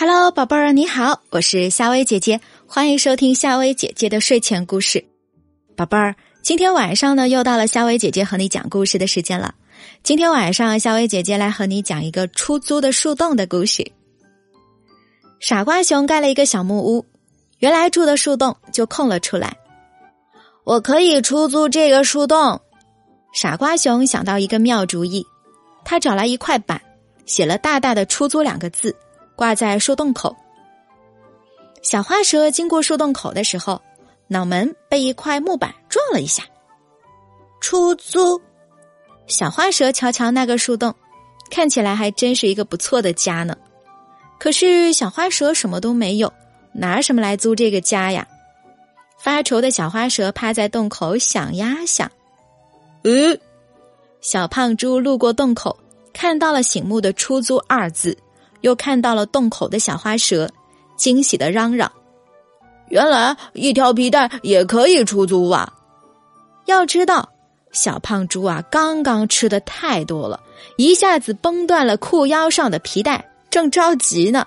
[0.00, 5.04] Hello，宝贝儿，你好，我是夏薇姐姐，欢迎收听夏薇姐姐的睡前故事。
[5.74, 9.56] 宝贝儿，今天晚上呢，又到了夏薇姐姐和你讲故事的时间了。
[10.04, 13.90] 今天晚上，夏薇姐姐来和你讲一个出租的树洞的故事。
[15.40, 17.04] 傻瓜熊盖了一个小木屋，
[17.58, 19.56] 原来住的树洞就空了出来。
[20.62, 22.60] 我可以出租这个树洞。
[23.34, 25.26] 傻瓜熊想到一个妙主意，
[25.84, 26.80] 他找来一块板，
[27.26, 28.94] 写了大大的“出租”两个字。
[29.38, 30.36] 挂在树洞口。
[31.80, 33.80] 小花蛇经过树洞口的时候，
[34.26, 36.42] 脑门被一块木板撞了一下。
[37.60, 38.40] 出租。
[39.28, 40.92] 小花蛇瞧瞧那个树洞，
[41.52, 43.56] 看起来还真是一个不错的家呢。
[44.40, 46.32] 可是小花蛇什么都没有，
[46.72, 48.26] 拿什么来租这个家呀？
[49.20, 52.10] 发愁的小花蛇趴在洞口想呀想。
[53.04, 53.38] 嗯，
[54.20, 55.78] 小胖猪路过洞口，
[56.12, 58.18] 看到了醒目的“出租”二字。
[58.60, 60.50] 又看到了洞口的小花蛇，
[60.96, 61.90] 惊喜的嚷嚷
[62.88, 65.72] ：“原来一条皮带也可以出租啊！”
[66.66, 67.28] 要知道，
[67.72, 70.40] 小胖猪啊，刚刚吃的太多了，
[70.76, 74.46] 一下子崩断了裤腰上的皮带，正着急呢。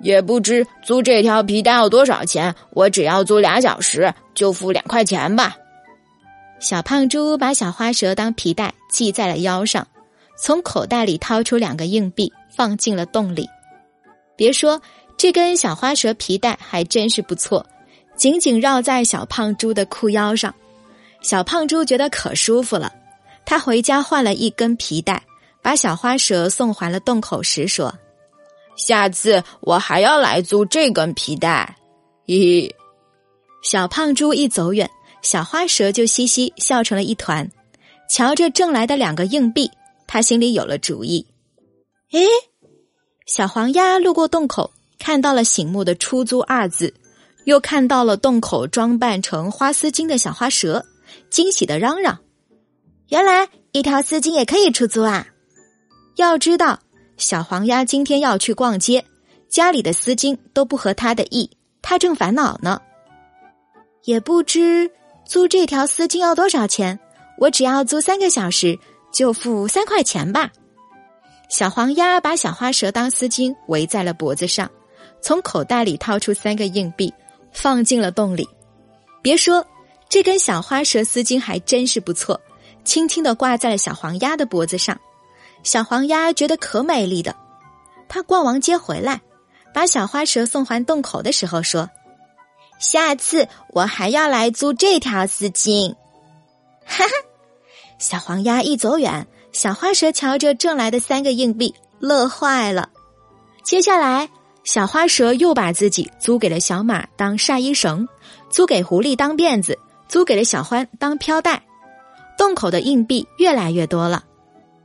[0.00, 5.56] 也不知租这条皮带要多少钱，我只要租俩小时，就付两块钱吧。
[6.60, 9.86] 小胖猪把小花蛇当皮带系在了腰上，
[10.36, 12.30] 从口袋里掏出两个硬币。
[12.54, 13.48] 放进了洞里，
[14.36, 14.80] 别说
[15.16, 17.64] 这根小花蛇皮带还真是不错，
[18.16, 20.54] 紧紧绕在小胖猪的裤腰上。
[21.20, 22.92] 小胖猪觉得可舒服了，
[23.44, 25.22] 他回家换了一根皮带，
[25.62, 27.92] 把小花蛇送还了洞口时说
[28.76, 31.76] ：“下次我还要来租这根皮带。”
[32.26, 32.70] 咦，
[33.62, 34.88] 小胖猪一走远，
[35.22, 37.50] 小花蛇就嘻嘻笑成了一团。
[38.08, 39.70] 瞧着挣来的两个硬币，
[40.06, 41.26] 他心里有了主意。
[42.14, 42.20] 哎，
[43.26, 44.70] 小黄鸭路过洞口，
[45.00, 46.94] 看到了醒目的“出租”二字，
[47.42, 50.86] 又看到了洞口装扮成花丝巾的小花蛇，
[51.28, 52.20] 惊喜的嚷嚷
[53.10, 55.26] ：“原来一条丝巾也可以出租啊！”
[56.14, 56.78] 要知道，
[57.16, 59.04] 小黄鸭今天要去逛街，
[59.48, 61.50] 家里的丝巾都不合他的意，
[61.82, 62.80] 他正烦恼呢。
[64.04, 64.88] 也不知
[65.26, 67.00] 租这条丝巾要多少钱，
[67.38, 68.78] 我只要租三个小时，
[69.12, 70.52] 就付三块钱吧。
[71.48, 74.70] 小黄鸭把小花蛇当丝巾围在了脖子上，
[75.20, 77.12] 从口袋里掏出三个硬币，
[77.52, 78.48] 放进了洞里。
[79.22, 79.64] 别说，
[80.08, 82.40] 这根小花蛇丝巾还真是不错，
[82.84, 84.98] 轻轻的挂在了小黄鸭的脖子上。
[85.62, 87.34] 小黄鸭觉得可美丽的。
[88.08, 89.20] 他逛完街回来，
[89.72, 91.88] 把小花蛇送还洞口的时候说
[92.78, 95.94] ：“下次我还要来租这条丝巾。”
[96.84, 97.10] 哈哈，
[97.98, 99.26] 小黄鸭一走远。
[99.54, 102.90] 小花蛇瞧着挣来的三个硬币，乐坏了。
[103.62, 104.28] 接下来，
[104.64, 108.06] 小花蛇又把自己租给了小马当晒衣绳，
[108.50, 109.78] 租给狐狸当辫子，
[110.08, 111.62] 租给了小獾当飘带。
[112.36, 114.24] 洞口的硬币越来越多了。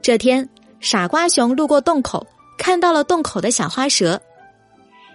[0.00, 2.24] 这天，傻瓜熊路过洞口，
[2.56, 4.22] 看到了洞口的小花蛇。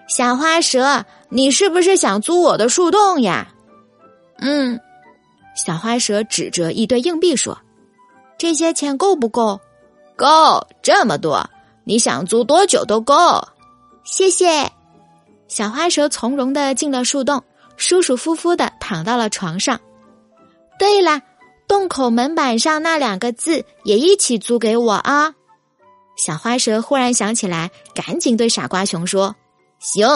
[0.09, 3.47] 小花蛇，你是不是想租我的树洞呀？
[4.40, 4.78] 嗯，
[5.56, 7.57] 小花蛇指着一堆硬币说。
[8.38, 9.59] 这些钱够不够？
[10.16, 11.50] 够，这么多，
[11.84, 13.48] 你想租多久都够。
[14.03, 14.72] 谢谢。
[15.48, 17.44] 小花蛇从容的进了树洞，
[17.78, 19.80] 舒舒服服的躺到了床上。
[20.80, 21.22] 对了，
[21.68, 25.34] 洞口门板上那两个字也一起租给我啊！
[26.18, 29.36] 小花蛇忽然想起来，赶紧对傻瓜熊说
[29.80, 30.08] ：“行。”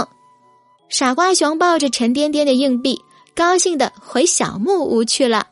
[0.89, 3.01] 傻瓜熊抱着沉甸甸的硬币，
[3.35, 5.47] 高兴的回小木屋去了。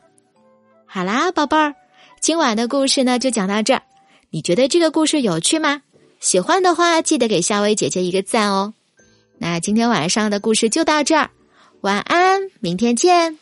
[0.86, 1.74] 好啦，宝贝儿。
[2.20, 3.82] 今晚的故事呢，就讲到这儿。
[4.28, 5.80] 你觉得这个故事有趣吗？
[6.20, 8.74] 喜欢的话，记得给夏薇姐姐一个赞哦。
[9.38, 11.30] 那今天晚上的故事就到这儿，
[11.80, 13.40] 晚安，明天见。